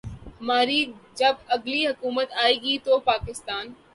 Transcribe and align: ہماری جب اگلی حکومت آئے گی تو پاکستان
ہماری 0.39 0.79
جب 1.15 1.35
اگلی 1.47 1.85
حکومت 1.87 2.31
آئے 2.43 2.53
گی 2.53 2.77
تو 2.85 2.99
پاکستان 3.01 3.65